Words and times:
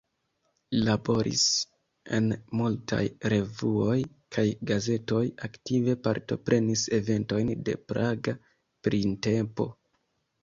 Li 0.73 0.77
laboris 0.85 1.41
en 2.19 2.29
multaj 2.61 3.01
revuoj 3.33 3.97
kaj 4.37 4.45
gazetoj, 4.71 5.21
aktive 5.49 5.95
partoprenis 6.07 6.85
eventojn 6.99 7.51
de 7.69 7.75
Praga 7.91 8.33
Printempo. 8.89 9.69